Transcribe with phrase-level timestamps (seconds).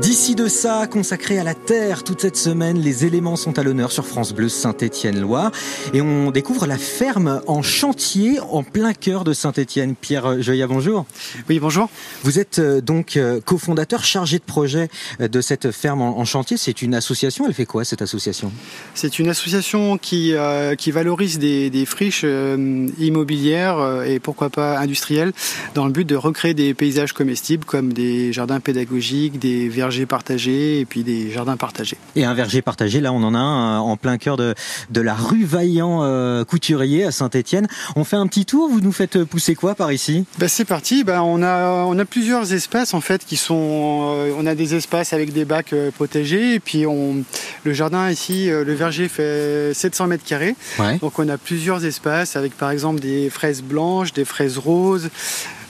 [0.00, 3.90] D'ici de ça, consacré à la terre, toute cette semaine, les éléments sont à l'honneur
[3.90, 5.50] sur France Bleu Saint-Étienne-Loire.
[5.92, 9.96] Et on découvre la ferme en chantier en plein cœur de Saint-Étienne.
[9.96, 11.04] Pierre Joya, bonjour.
[11.48, 11.90] Oui, bonjour.
[12.22, 14.88] Vous êtes euh, donc euh, cofondateur chargé de projet
[15.20, 16.56] euh, de cette ferme en chantier.
[16.56, 17.46] C'est une association.
[17.48, 18.52] Elle fait quoi cette association?
[18.94, 20.34] C'est une association qui,
[20.78, 25.32] qui valorise des, des friches immobilières et pourquoi pas industrielles
[25.74, 30.80] dans le but de recréer des paysages comestibles comme des jardins pédagogiques, des vergers partagés
[30.80, 31.96] et puis des jardins partagés.
[32.14, 34.54] Et un verger partagé, là on en a un euh, en plein cœur de,
[34.90, 37.66] de la rue Vaillant euh, Couturier à Saint-Étienne.
[37.96, 40.26] On fait un petit tour, vous nous faites pousser quoi par ici?
[40.38, 44.14] Ben, C'est parti, ben, on, a, on a plusieurs espaces en fait qui sont...
[44.18, 47.24] Euh, on a des espaces avec des bacs protégés et puis on,
[47.64, 50.54] le jardin ici, le verger fait 700 mètres carrés.
[51.00, 55.08] Donc on a plusieurs espaces avec par exemple des fraises blanches, des fraises roses,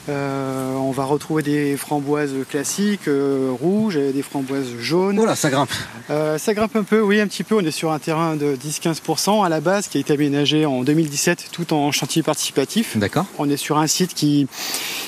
[0.09, 5.17] euh, on va retrouver des framboises classiques, euh, rouges, des framboises jaunes.
[5.17, 5.69] Voilà, ça grimpe.
[6.09, 7.55] Euh, ça grimpe un peu, oui, un petit peu.
[7.55, 10.83] On est sur un terrain de 10-15% à la base qui a été aménagé en
[10.83, 12.97] 2017 tout en chantier participatif.
[12.97, 13.25] D'accord.
[13.37, 14.47] On est sur un site qui,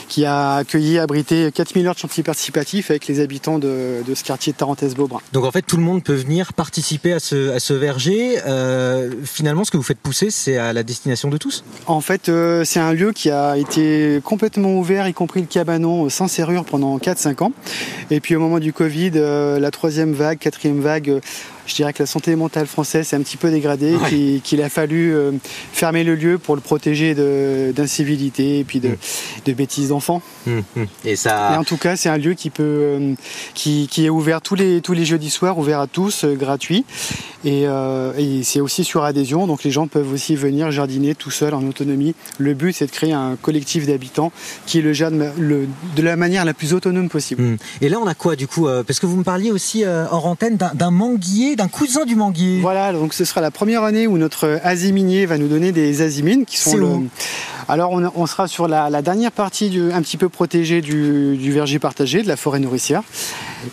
[0.08, 4.54] qui a accueilli, abrité 4000 heures de chantier participatif avec les habitants de, ce quartier
[4.54, 5.22] de Tarentaise-Beaubrun.
[5.34, 8.36] Donc en fait, tout le monde peut venir participer à ce, à ce verger.
[9.24, 11.64] finalement, ce que vous faites pousser, c'est à la destination de tous?
[11.88, 12.30] En fait,
[12.66, 16.66] c'est un lieu qui a été complètement ouvert y compris le cabanon, euh, sans serrure
[16.66, 17.52] pendant 4-5 ans.
[18.10, 21.20] Et puis au moment du Covid, euh, la troisième vague, quatrième vague, euh,
[21.66, 23.96] je dirais que la santé mentale française s'est un petit peu dégradée,
[24.44, 25.16] qu'il a fallu
[25.72, 27.14] fermer le lieu pour le protéger
[27.72, 28.90] d'incivilité et puis de,
[29.48, 29.54] mm.
[29.54, 30.22] bêtises d'enfants.
[30.46, 30.86] Mm, mm.
[31.06, 31.58] Et ça.
[31.60, 33.14] en tout cas, c'est un lieu qui peut, euh,
[33.54, 36.86] qui, est ouvert tous les tous les jeudis soirs, ouvert à tous, euh, gratuit.
[37.44, 37.66] Et,
[38.44, 42.14] c'est aussi sur adhésion, donc les gens peuvent aussi venir jardiner tout seul en autonomie.
[42.38, 44.32] Le but, c'est de créer un collectif d'habitants
[44.66, 47.58] qui le jardine de la manière la plus autonome possible.
[47.82, 50.58] Et là, on a quoi du coup Parce que vous me parliez aussi en antenne
[50.58, 52.60] d'un manguier d'un cousin du manguier.
[52.62, 56.46] Voilà, donc ce sera la première année où notre aziminier va nous donner des azimines
[56.46, 56.88] qui sont le...
[57.72, 62.22] Alors on, sera sur la, dernière partie du, un petit peu protégée du, verger partagé,
[62.22, 63.02] de la forêt nourricière.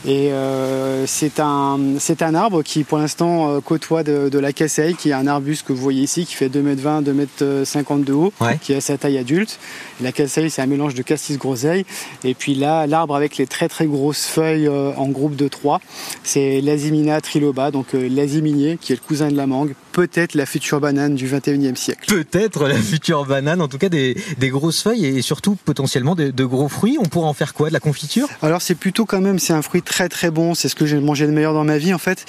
[0.06, 1.80] Et euh, c'est un,
[2.20, 5.72] un arbre qui pour l'instant euh, côtoie de, la casseille, qui est un arbuste que
[5.72, 8.32] vous voyez ici, qui fait 2m20, 2m50 de haut,
[8.62, 9.58] qui a sa taille adulte.
[10.00, 11.84] La casseille, c'est un mélange de cassis groseille.
[12.22, 15.80] Et puis là, l'arbre avec les très très grosses feuilles euh, en groupe de trois,
[16.22, 20.78] c'est l'Azimina triloba, donc l'aziminier, qui est le cousin de la mangue, peut-être la future
[20.78, 22.06] banane du 21e siècle.
[22.06, 24.16] Peut-être la future banane, en tout cas des,
[24.48, 26.98] grosses feuilles et surtout potentiellement de, gros fruits.
[27.00, 27.68] On pourra en faire quoi?
[27.68, 28.28] De la confiture?
[28.42, 30.54] Alors c'est plutôt quand même, c'est un fruit très très bon.
[30.54, 32.24] C'est ce que j'ai mangé de meilleur dans ma vie en fait,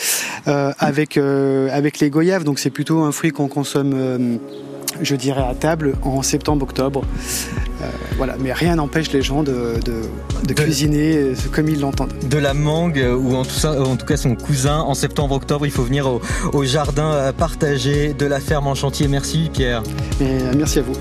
[0.48, 2.44] euh, avec euh, avec les goyaves.
[2.44, 3.94] Donc c'est plutôt un fruit qu'on consomme.
[3.96, 4.38] Euh,
[5.02, 7.04] je dirais à table en septembre-octobre.
[8.18, 9.80] voilà, mais rien n'empêche les gens de,
[10.56, 12.12] cuisiner comme ils l'entendent.
[12.28, 15.84] De la mangue ou en tout, en tout cas son cousin en septembre-octobre, il faut
[15.84, 16.22] venir au,
[16.54, 19.08] au, jardin partagé de la ferme en chantier.
[19.08, 19.84] Merci Pierre.
[20.20, 20.96] Et merci à vous.